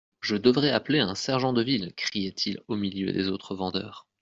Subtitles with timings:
[0.19, 4.07] Je devrais appeler un sergent de ville, criait-il au milieu des autres vendeurs.